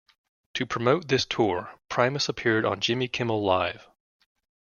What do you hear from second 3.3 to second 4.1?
Live!